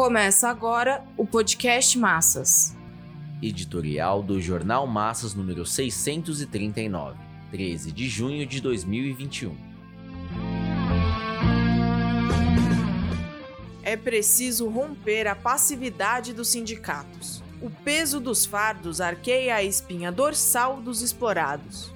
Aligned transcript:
Começa 0.00 0.48
agora 0.48 1.04
o 1.14 1.26
podcast 1.26 1.98
Massas. 1.98 2.74
Editorial 3.42 4.22
do 4.22 4.40
Jornal 4.40 4.86
Massas 4.86 5.34
número 5.34 5.66
639, 5.66 7.18
13 7.50 7.92
de 7.92 8.08
junho 8.08 8.46
de 8.46 8.62
2021. 8.62 9.54
É 13.82 13.94
preciso 13.94 14.70
romper 14.70 15.26
a 15.26 15.34
passividade 15.34 16.32
dos 16.32 16.48
sindicatos. 16.48 17.42
O 17.60 17.68
peso 17.68 18.18
dos 18.20 18.46
fardos 18.46 19.02
arqueia 19.02 19.56
a 19.56 19.62
espinha 19.62 20.10
dorsal 20.10 20.80
dos 20.80 21.02
explorados. 21.02 21.92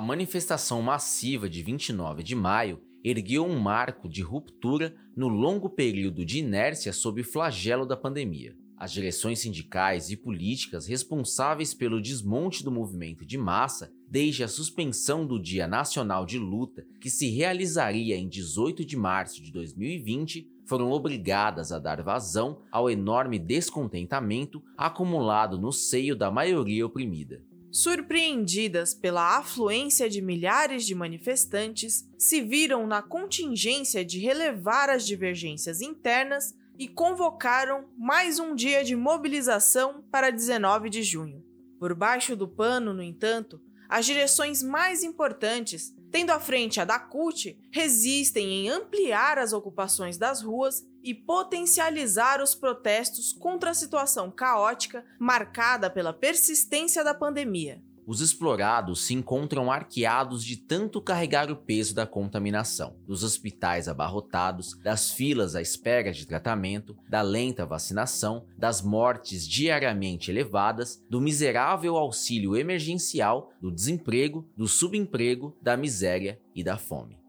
A 0.00 0.02
manifestação 0.02 0.80
massiva 0.80 1.46
de 1.46 1.62
29 1.62 2.22
de 2.22 2.34
maio 2.34 2.80
ergueu 3.04 3.44
um 3.44 3.58
marco 3.58 4.08
de 4.08 4.22
ruptura 4.22 4.96
no 5.14 5.28
longo 5.28 5.68
período 5.68 6.24
de 6.24 6.38
inércia 6.38 6.90
sob 6.90 7.20
o 7.20 7.24
flagelo 7.24 7.84
da 7.84 7.98
pandemia. 7.98 8.56
As 8.78 8.92
direções 8.92 9.40
sindicais 9.40 10.10
e 10.10 10.16
políticas 10.16 10.86
responsáveis 10.86 11.74
pelo 11.74 12.00
desmonte 12.00 12.64
do 12.64 12.72
movimento 12.72 13.26
de 13.26 13.36
massa 13.36 13.92
desde 14.08 14.42
a 14.42 14.48
suspensão 14.48 15.26
do 15.26 15.38
Dia 15.38 15.66
Nacional 15.66 16.24
de 16.24 16.38
Luta, 16.38 16.86
que 16.98 17.10
se 17.10 17.28
realizaria 17.28 18.16
em 18.16 18.26
18 18.26 18.86
de 18.86 18.96
março 18.96 19.42
de 19.42 19.52
2020, 19.52 20.48
foram 20.64 20.90
obrigadas 20.92 21.72
a 21.72 21.78
dar 21.78 22.02
vazão 22.02 22.62
ao 22.72 22.88
enorme 22.88 23.38
descontentamento 23.38 24.62
acumulado 24.78 25.58
no 25.58 25.70
seio 25.70 26.16
da 26.16 26.30
maioria 26.30 26.86
oprimida. 26.86 27.49
Surpreendidas 27.72 28.94
pela 28.94 29.38
afluência 29.38 30.10
de 30.10 30.20
milhares 30.20 30.84
de 30.84 30.92
manifestantes, 30.92 32.04
se 32.18 32.40
viram 32.40 32.84
na 32.84 33.00
contingência 33.00 34.04
de 34.04 34.18
relevar 34.18 34.90
as 34.90 35.06
divergências 35.06 35.80
internas 35.80 36.52
e 36.76 36.88
convocaram 36.88 37.84
mais 37.96 38.40
um 38.40 38.56
dia 38.56 38.82
de 38.82 38.96
mobilização 38.96 40.02
para 40.10 40.30
19 40.30 40.90
de 40.90 41.02
junho. 41.04 41.44
Por 41.78 41.94
baixo 41.94 42.34
do 42.34 42.48
pano, 42.48 42.92
no 42.92 43.02
entanto, 43.02 43.60
as 43.88 44.04
direções 44.04 44.62
mais 44.64 45.04
importantes, 45.04 45.94
tendo 46.10 46.30
à 46.30 46.40
frente 46.40 46.80
a 46.80 46.84
da 46.84 46.98
CUT, 46.98 47.56
resistem 47.70 48.66
em 48.66 48.68
ampliar 48.68 49.38
as 49.38 49.52
ocupações 49.52 50.18
das 50.18 50.42
ruas 50.42 50.84
e 51.02 51.14
potencializar 51.14 52.42
os 52.42 52.54
protestos 52.54 53.32
contra 53.32 53.70
a 53.70 53.74
situação 53.74 54.30
caótica 54.30 55.04
marcada 55.18 55.90
pela 55.90 56.12
persistência 56.12 57.02
da 57.04 57.14
pandemia. 57.14 57.82
Os 58.10 58.20
explorados 58.20 59.06
se 59.06 59.14
encontram 59.14 59.70
arqueados 59.70 60.44
de 60.44 60.56
tanto 60.56 61.00
carregar 61.00 61.48
o 61.48 61.54
peso 61.54 61.94
da 61.94 62.04
contaminação, 62.04 62.96
dos 63.06 63.22
hospitais 63.22 63.86
abarrotados, 63.86 64.76
das 64.82 65.12
filas 65.12 65.54
à 65.54 65.62
espera 65.62 66.10
de 66.10 66.26
tratamento, 66.26 66.96
da 67.08 67.22
lenta 67.22 67.64
vacinação, 67.64 68.46
das 68.58 68.82
mortes 68.82 69.46
diariamente 69.46 70.28
elevadas, 70.28 71.00
do 71.08 71.20
miserável 71.20 71.96
auxílio 71.96 72.56
emergencial, 72.56 73.52
do 73.60 73.70
desemprego, 73.70 74.48
do 74.56 74.66
subemprego, 74.66 75.56
da 75.62 75.76
miséria 75.76 76.40
e 76.52 76.64
da 76.64 76.76
fome. 76.76 77.19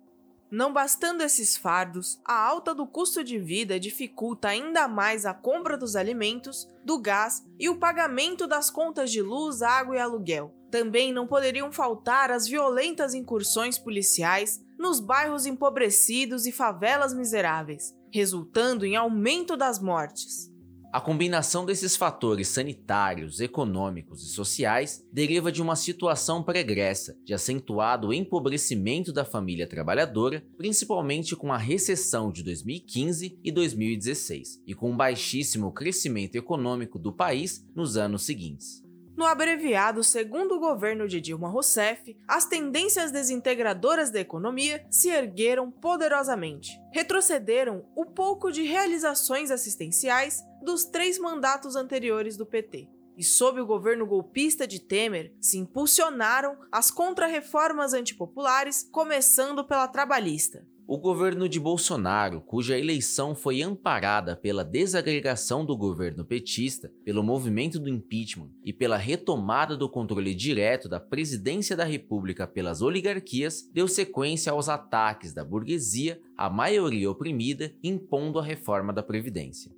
Não 0.52 0.74
bastando 0.74 1.24
esses 1.24 1.56
fardos, 1.56 2.20
a 2.26 2.38
alta 2.38 2.76
do 2.76 2.86
custo 2.86 3.24
de 3.24 3.40
vida 3.40 3.80
dificulta 3.80 4.50
ainda 4.50 4.86
mais 4.86 5.26
a 5.26 5.34
compra 5.34 5.78
dos 5.78 5.96
alimentos, 5.96 6.68
do 6.84 7.00
gás 7.00 7.42
e 7.58 7.70
o 7.70 7.78
pagamento 7.78 8.46
das 8.46 8.70
contas 8.70 9.10
de 9.10 9.22
luz, 9.22 9.62
água 9.62 9.96
e 9.96 10.00
aluguel. 10.00 10.54
Também 10.70 11.14
não 11.14 11.26
poderiam 11.26 11.72
faltar 11.72 12.32
as 12.32 12.48
violentas 12.48 13.14
incursões 13.14 13.78
policiais 13.78 14.62
nos 14.78 15.00
bairros 15.00 15.46
empobrecidos 15.46 16.46
e 16.46 16.52
favelas 16.52 17.14
miseráveis, 17.14 17.96
resultando 18.12 18.86
em 18.86 18.98
aumento 18.98 19.56
das 19.56 19.80
mortes. 19.80 20.51
A 20.92 21.00
combinação 21.00 21.66
desses 21.66 21.96
fatores 21.96 22.50
sanitários, 22.50 23.40
econômicos 23.40 24.24
e 24.24 24.30
sociais 24.30 25.08
deriva 25.10 25.50
de 25.50 25.62
uma 25.62 25.78
situação 25.78 26.44
pregressa 26.44 27.18
de 27.24 27.34
acentuado 27.34 28.14
empobrecimento 28.14 29.14
da 29.14 29.24
família 29.24 29.66
trabalhadora, 29.66 30.44
principalmente 30.58 31.34
com 31.34 31.54
a 31.54 31.58
recessão 31.58 32.30
de 32.30 32.44
2015 32.44 33.40
e 33.42 33.52
2016, 33.54 34.62
e 34.68 34.74
com 34.74 34.92
um 34.92 34.98
baixíssimo 34.98 35.72
crescimento 35.72 36.36
econômico 36.36 37.00
do 37.00 37.14
país 37.14 37.66
nos 37.74 37.96
anos 37.96 38.24
seguintes. 38.24 38.84
No 39.16 39.26
abreviado 39.26 40.04
segundo 40.04 40.56
o 40.56 40.60
governo 40.60 41.08
de 41.08 41.20
Dilma 41.20 41.50
Rousseff, 41.50 42.18
as 42.28 42.46
tendências 42.46 43.12
desintegradoras 43.12 44.10
da 44.10 44.20
economia 44.20 44.86
se 44.90 45.10
ergueram 45.10 45.70
poderosamente. 45.70 46.80
Retrocederam 46.92 47.86
o 47.96 48.06
pouco 48.06 48.52
de 48.52 48.64
realizações 48.64 49.52
assistenciais 49.52 50.44
dos 50.64 50.86
três 50.86 51.20
mandatos 51.20 51.76
anteriores 51.76 52.38
do 52.38 52.46
PT. 52.46 52.88
E 53.18 53.24
sob 53.24 53.60
o 53.60 53.66
governo 53.66 54.06
golpista 54.06 54.66
de 54.66 54.80
Temer, 54.80 55.36
se 55.40 55.58
impulsionaram 55.58 56.58
as 56.72 56.90
contrarreformas 56.90 57.94
antipopulares, 57.94 58.88
começando 58.92 59.64
pela 59.66 59.88
trabalhista. 59.88 60.66
O 60.94 60.98
governo 60.98 61.48
de 61.48 61.58
Bolsonaro, 61.58 62.42
cuja 62.42 62.78
eleição 62.78 63.34
foi 63.34 63.62
amparada 63.62 64.36
pela 64.36 64.62
desagregação 64.62 65.66
do 65.66 65.78
governo 65.78 66.26
petista, 66.26 66.92
pelo 67.06 67.24
movimento 67.24 67.80
do 67.80 67.88
impeachment 67.88 68.50
e 68.66 68.74
pela 68.74 68.98
retomada 68.98 69.78
do 69.78 69.88
controle 69.88 70.36
direto 70.36 70.90
da 70.90 71.00
presidência 71.00 71.78
da 71.78 71.86
República 71.86 72.46
pelas 72.46 72.82
oligarquias, 72.82 73.70
deu 73.74 73.88
sequência 73.88 74.52
aos 74.52 74.68
ataques 74.68 75.34
da 75.34 75.46
burguesia 75.46 76.20
à 76.36 76.50
maioria 76.50 77.10
oprimida, 77.10 77.74
impondo 77.82 78.38
a 78.38 78.44
reforma 78.44 78.92
da 78.92 79.02
Previdência. 79.02 79.72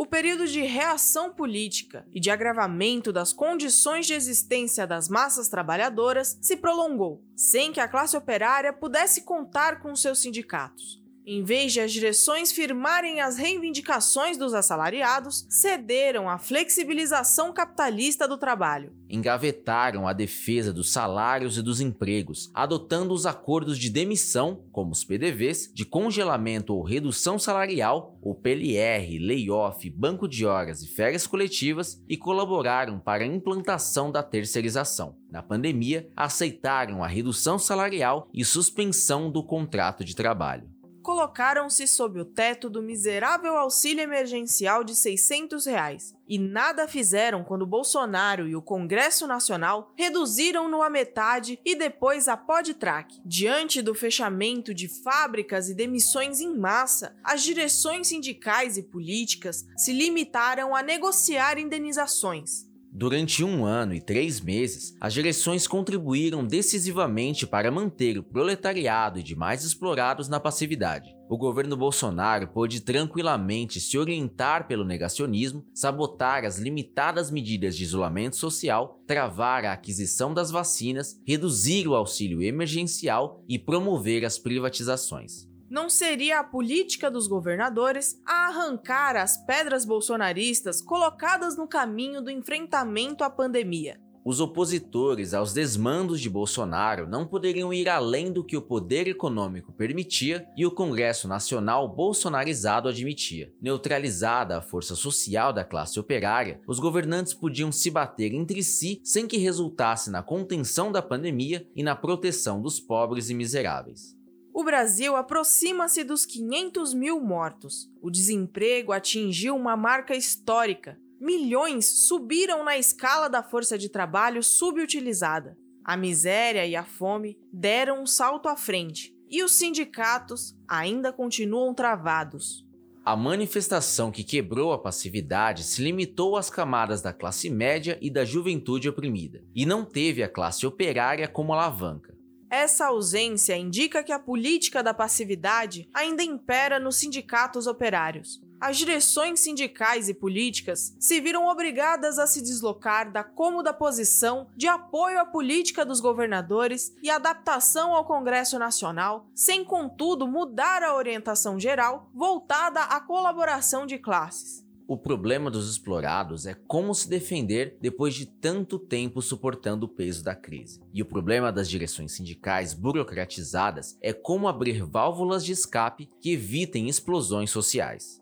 O 0.00 0.06
período 0.06 0.48
de 0.48 0.62
reação 0.62 1.30
política 1.30 2.06
e 2.10 2.18
de 2.18 2.30
agravamento 2.30 3.12
das 3.12 3.34
condições 3.34 4.06
de 4.06 4.14
existência 4.14 4.86
das 4.86 5.10
massas 5.10 5.46
trabalhadoras 5.46 6.38
se 6.40 6.56
prolongou, 6.56 7.22
sem 7.36 7.70
que 7.70 7.80
a 7.80 7.86
classe 7.86 8.16
operária 8.16 8.72
pudesse 8.72 9.26
contar 9.26 9.78
com 9.82 9.94
seus 9.94 10.22
sindicatos. 10.22 11.02
Em 11.26 11.44
vez 11.44 11.72
de 11.72 11.80
as 11.80 11.92
direções 11.92 12.50
firmarem 12.50 13.20
as 13.20 13.36
reivindicações 13.36 14.38
dos 14.38 14.54
assalariados, 14.54 15.46
cederam 15.50 16.28
à 16.28 16.38
flexibilização 16.38 17.52
capitalista 17.52 18.26
do 18.26 18.38
trabalho. 18.38 18.92
Engavetaram 19.08 20.08
a 20.08 20.14
defesa 20.14 20.72
dos 20.72 20.90
salários 20.90 21.58
e 21.58 21.62
dos 21.62 21.80
empregos, 21.80 22.50
adotando 22.54 23.12
os 23.12 23.26
acordos 23.26 23.78
de 23.78 23.90
demissão, 23.90 24.64
como 24.72 24.92
os 24.92 25.04
PDVs, 25.04 25.70
de 25.74 25.84
congelamento 25.84 26.74
ou 26.74 26.82
redução 26.82 27.38
salarial, 27.38 28.18
o 28.22 28.34
PLR, 28.34 29.18
layoff, 29.18 29.90
banco 29.90 30.26
de 30.26 30.46
horas 30.46 30.82
e 30.82 30.88
férias 30.88 31.26
coletivas, 31.26 32.02
e 32.08 32.16
colaboraram 32.16 32.98
para 32.98 33.24
a 33.24 33.26
implantação 33.26 34.10
da 34.10 34.22
terceirização. 34.22 35.16
Na 35.30 35.42
pandemia, 35.42 36.08
aceitaram 36.16 37.04
a 37.04 37.06
redução 37.06 37.58
salarial 37.58 38.28
e 38.32 38.44
suspensão 38.44 39.30
do 39.30 39.44
contrato 39.44 40.02
de 40.02 40.16
trabalho 40.16 40.79
colocaram-se 41.02 41.86
sob 41.86 42.20
o 42.20 42.24
teto 42.24 42.70
do 42.70 42.82
miserável 42.82 43.56
auxílio 43.56 44.02
emergencial 44.02 44.84
de 44.84 44.94
600 44.94 45.66
reais 45.66 46.14
e 46.30 46.38
nada 46.38 46.86
fizeram 46.86 47.42
quando 47.42 47.66
Bolsonaro 47.66 48.46
e 48.46 48.54
o 48.54 48.62
Congresso 48.62 49.26
Nacional 49.26 49.92
reduziram-no 49.96 50.80
à 50.80 50.88
metade 50.88 51.58
e 51.64 51.74
depois 51.74 52.28
a 52.28 52.36
podtrack. 52.36 53.20
Diante 53.24 53.82
do 53.82 53.96
fechamento 53.96 54.72
de 54.72 54.86
fábricas 54.86 55.68
e 55.68 55.74
demissões 55.74 56.40
em 56.40 56.56
massa, 56.56 57.16
as 57.24 57.42
direções 57.42 58.06
sindicais 58.06 58.76
e 58.76 58.82
políticas 58.84 59.66
se 59.76 59.92
limitaram 59.92 60.76
a 60.76 60.82
negociar 60.84 61.58
indenizações. 61.58 62.69
Durante 62.92 63.44
um 63.44 63.64
ano 63.64 63.94
e 63.94 64.00
três 64.00 64.40
meses, 64.40 64.96
as 65.00 65.14
direções 65.14 65.68
contribuíram 65.68 66.44
decisivamente 66.44 67.46
para 67.46 67.70
manter 67.70 68.18
o 68.18 68.22
proletariado 68.22 69.20
e 69.20 69.22
demais 69.22 69.64
explorados 69.64 70.28
na 70.28 70.40
passividade. 70.40 71.14
O 71.28 71.38
governo 71.38 71.76
Bolsonaro 71.76 72.48
pôde 72.48 72.80
tranquilamente 72.80 73.80
se 73.80 73.96
orientar 73.96 74.66
pelo 74.66 74.84
negacionismo, 74.84 75.64
sabotar 75.72 76.44
as 76.44 76.58
limitadas 76.58 77.30
medidas 77.30 77.76
de 77.76 77.84
isolamento 77.84 78.34
social, 78.34 79.00
travar 79.06 79.64
a 79.64 79.72
aquisição 79.72 80.34
das 80.34 80.50
vacinas, 80.50 81.16
reduzir 81.24 81.86
o 81.86 81.94
auxílio 81.94 82.42
emergencial 82.42 83.44
e 83.48 83.56
promover 83.56 84.24
as 84.24 84.36
privatizações 84.36 85.49
não 85.70 85.88
seria 85.88 86.40
a 86.40 86.44
política 86.44 87.10
dos 87.10 87.28
governadores 87.28 88.20
a 88.26 88.48
arrancar 88.48 89.14
as 89.16 89.36
pedras 89.46 89.84
bolsonaristas 89.84 90.82
colocadas 90.82 91.56
no 91.56 91.68
caminho 91.68 92.20
do 92.20 92.30
enfrentamento 92.30 93.22
à 93.22 93.30
pandemia. 93.30 94.00
Os 94.22 94.38
opositores 94.38 95.32
aos 95.32 95.54
desmandos 95.54 96.20
de 96.20 96.28
Bolsonaro 96.28 97.08
não 97.08 97.26
poderiam 97.26 97.72
ir 97.72 97.88
além 97.88 98.30
do 98.30 98.44
que 98.44 98.54
o 98.54 98.60
poder 98.60 99.08
econômico 99.08 99.72
permitia 99.72 100.46
e 100.54 100.66
o 100.66 100.70
Congresso 100.70 101.26
Nacional 101.26 101.88
bolsonarizado 101.88 102.86
admitia. 102.86 103.50
Neutralizada 103.62 104.58
a 104.58 104.60
força 104.60 104.94
social 104.94 105.54
da 105.54 105.64
classe 105.64 105.98
operária, 105.98 106.60
os 106.66 106.78
governantes 106.78 107.32
podiam 107.32 107.72
se 107.72 107.90
bater 107.90 108.34
entre 108.34 108.62
si 108.62 109.00
sem 109.02 109.26
que 109.26 109.38
resultasse 109.38 110.10
na 110.10 110.22
contenção 110.22 110.92
da 110.92 111.00
pandemia 111.00 111.66
e 111.74 111.82
na 111.82 111.96
proteção 111.96 112.60
dos 112.60 112.78
pobres 112.78 113.30
e 113.30 113.34
miseráveis. 113.34 114.19
O 114.52 114.64
Brasil 114.64 115.16
aproxima-se 115.16 116.04
dos 116.04 116.26
500 116.26 116.94
mil 116.94 117.20
mortos. 117.20 117.90
O 118.02 118.10
desemprego 118.10 118.92
atingiu 118.92 119.54
uma 119.56 119.76
marca 119.76 120.14
histórica 120.14 120.98
milhões 121.20 122.06
subiram 122.06 122.64
na 122.64 122.78
escala 122.78 123.28
da 123.28 123.42
força 123.42 123.76
de 123.76 123.90
trabalho 123.90 124.42
subutilizada. 124.42 125.56
A 125.84 125.96
miséria 125.96 126.66
e 126.66 126.74
a 126.74 126.84
fome 126.84 127.38
deram 127.52 128.02
um 128.02 128.06
salto 128.06 128.48
à 128.48 128.56
frente 128.56 129.14
e 129.28 129.42
os 129.42 129.52
sindicatos 129.52 130.56
ainda 130.66 131.12
continuam 131.12 131.74
travados. 131.74 132.66
A 133.04 133.16
manifestação 133.16 134.10
que 134.10 134.24
quebrou 134.24 134.72
a 134.72 134.78
passividade 134.78 135.64
se 135.64 135.82
limitou 135.82 136.36
às 136.36 136.48
camadas 136.48 137.02
da 137.02 137.12
classe 137.12 137.50
média 137.50 137.98
e 138.00 138.10
da 138.10 138.24
juventude 138.24 138.88
oprimida, 138.88 139.42
e 139.54 139.64
não 139.64 139.84
teve 139.84 140.22
a 140.22 140.28
classe 140.28 140.66
operária 140.66 141.26
como 141.26 141.52
alavanca. 141.52 142.14
Essa 142.50 142.86
ausência 142.86 143.56
indica 143.56 144.02
que 144.02 144.10
a 144.10 144.18
política 144.18 144.82
da 144.82 144.92
passividade 144.92 145.88
ainda 145.94 146.24
impera 146.24 146.80
nos 146.80 146.96
sindicatos 146.96 147.68
operários, 147.68 148.42
as 148.60 148.76
direções 148.76 149.40
sindicais 149.40 150.08
e 150.08 150.14
políticas 150.14 150.94
se 150.98 151.18
viram 151.20 151.46
obrigadas 151.46 152.18
a 152.18 152.26
se 152.26 152.42
deslocar 152.42 153.10
da 153.10 153.24
cômoda 153.24 153.72
posição 153.72 154.48
de 154.54 154.66
apoio 154.66 155.18
à 155.18 155.24
política 155.24 155.82
dos 155.82 156.00
governadores 156.00 156.94
e 157.02 157.08
adaptação 157.08 157.94
ao 157.94 158.04
Congresso 158.04 158.58
Nacional, 158.58 159.26
sem 159.34 159.64
contudo 159.64 160.26
mudar 160.26 160.82
a 160.82 160.94
orientação 160.94 161.58
geral 161.58 162.10
voltada 162.12 162.82
à 162.82 163.00
colaboração 163.00 163.86
de 163.86 163.96
classes. 163.96 164.68
O 164.90 164.98
problema 164.98 165.52
dos 165.52 165.70
explorados 165.70 166.46
é 166.46 166.54
como 166.66 166.92
se 166.92 167.08
defender 167.08 167.78
depois 167.80 168.12
de 168.12 168.26
tanto 168.26 168.76
tempo 168.76 169.22
suportando 169.22 169.86
o 169.86 169.88
peso 169.88 170.24
da 170.24 170.34
crise. 170.34 170.82
E 170.92 171.00
o 171.00 171.06
problema 171.06 171.52
das 171.52 171.70
direções 171.70 172.10
sindicais 172.10 172.74
burocratizadas 172.74 173.96
é 174.02 174.12
como 174.12 174.48
abrir 174.48 174.82
válvulas 174.84 175.44
de 175.44 175.52
escape 175.52 176.10
que 176.20 176.32
evitem 176.32 176.88
explosões 176.88 177.52
sociais. 177.52 178.20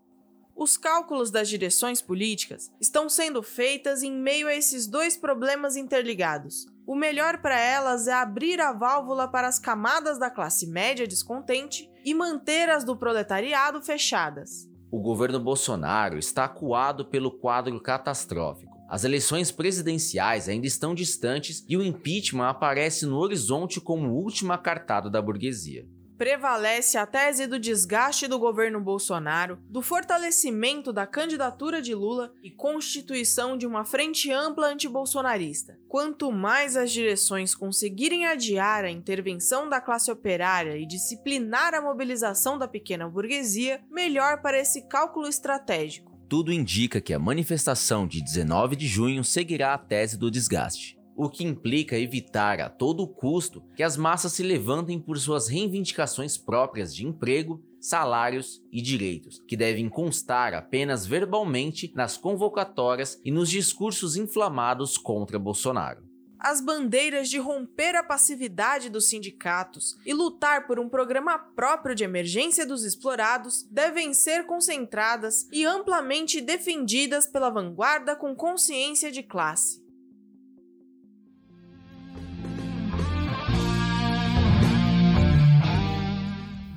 Os 0.54 0.76
cálculos 0.76 1.30
das 1.30 1.48
direções 1.48 2.02
políticas 2.02 2.70
estão 2.78 3.08
sendo 3.08 3.42
feitas 3.42 4.02
em 4.02 4.12
meio 4.12 4.46
a 4.46 4.54
esses 4.54 4.86
dois 4.86 5.16
problemas 5.16 5.74
interligados. 5.74 6.66
O 6.86 6.94
melhor 6.94 7.40
para 7.40 7.58
elas 7.58 8.06
é 8.06 8.12
abrir 8.12 8.60
a 8.60 8.74
válvula 8.74 9.26
para 9.26 9.48
as 9.48 9.58
camadas 9.58 10.18
da 10.18 10.30
classe 10.30 10.66
média 10.66 11.06
descontente 11.06 11.90
e 12.04 12.12
manter 12.12 12.68
as 12.68 12.84
do 12.84 12.94
proletariado 12.94 13.80
fechadas. 13.80 14.68
O 14.90 15.00
governo 15.00 15.38
Bolsonaro 15.38 16.18
está 16.18 16.44
acuado 16.44 17.04
pelo 17.04 17.30
quadro 17.30 17.78
catastrófico. 17.80 18.76
As 18.88 19.04
eleições 19.04 19.52
presidenciais 19.52 20.48
ainda 20.48 20.66
estão 20.66 20.94
distantes 20.94 21.62
e 21.68 21.76
o 21.76 21.82
impeachment 21.84 22.48
aparece 22.48 23.04
no 23.04 23.18
horizonte 23.18 23.80
como 23.80 24.14
última 24.14 24.56
cartada 24.56 25.10
da 25.10 25.20
burguesia 25.20 25.86
prevalece 26.18 26.98
a 26.98 27.06
tese 27.06 27.46
do 27.46 27.60
desgaste 27.60 28.26
do 28.26 28.40
governo 28.40 28.80
Bolsonaro, 28.80 29.58
do 29.70 29.80
fortalecimento 29.80 30.92
da 30.92 31.06
candidatura 31.06 31.80
de 31.80 31.94
Lula 31.94 32.32
e 32.42 32.50
constituição 32.50 33.56
de 33.56 33.64
uma 33.64 33.84
frente 33.84 34.32
ampla 34.32 34.66
antibolsonarista. 34.66 35.78
Quanto 35.88 36.32
mais 36.32 36.76
as 36.76 36.90
direções 36.90 37.54
conseguirem 37.54 38.26
adiar 38.26 38.84
a 38.84 38.90
intervenção 38.90 39.68
da 39.68 39.80
classe 39.80 40.10
operária 40.10 40.76
e 40.76 40.84
disciplinar 40.84 41.72
a 41.72 41.80
mobilização 41.80 42.58
da 42.58 42.66
pequena 42.66 43.08
burguesia, 43.08 43.80
melhor 43.88 44.42
para 44.42 44.58
esse 44.58 44.88
cálculo 44.88 45.28
estratégico. 45.28 46.18
Tudo 46.28 46.52
indica 46.52 47.00
que 47.00 47.14
a 47.14 47.18
manifestação 47.18 48.06
de 48.06 48.20
19 48.20 48.74
de 48.74 48.88
junho 48.88 49.22
seguirá 49.22 49.72
a 49.72 49.78
tese 49.78 50.18
do 50.18 50.30
desgaste 50.30 50.97
o 51.18 51.28
que 51.28 51.42
implica 51.42 51.98
evitar 51.98 52.60
a 52.60 52.70
todo 52.70 53.08
custo 53.08 53.64
que 53.74 53.82
as 53.82 53.96
massas 53.96 54.32
se 54.34 54.42
levantem 54.44 55.00
por 55.00 55.18
suas 55.18 55.48
reivindicações 55.48 56.38
próprias 56.38 56.94
de 56.94 57.04
emprego, 57.04 57.60
salários 57.80 58.62
e 58.70 58.80
direitos, 58.80 59.42
que 59.48 59.56
devem 59.56 59.88
constar 59.88 60.54
apenas 60.54 61.04
verbalmente 61.04 61.92
nas 61.92 62.16
convocatórias 62.16 63.20
e 63.24 63.32
nos 63.32 63.50
discursos 63.50 64.16
inflamados 64.16 64.96
contra 64.96 65.40
Bolsonaro. 65.40 66.06
As 66.38 66.60
bandeiras 66.60 67.28
de 67.28 67.38
romper 67.38 67.96
a 67.96 68.02
passividade 68.04 68.88
dos 68.88 69.08
sindicatos 69.08 69.98
e 70.06 70.14
lutar 70.14 70.68
por 70.68 70.78
um 70.78 70.88
programa 70.88 71.36
próprio 71.36 71.96
de 71.96 72.04
emergência 72.04 72.64
dos 72.64 72.84
explorados 72.84 73.64
devem 73.68 74.14
ser 74.14 74.46
concentradas 74.46 75.48
e 75.50 75.64
amplamente 75.64 76.40
defendidas 76.40 77.26
pela 77.26 77.50
vanguarda 77.50 78.14
com 78.14 78.36
consciência 78.36 79.10
de 79.10 79.24
classe. 79.24 79.87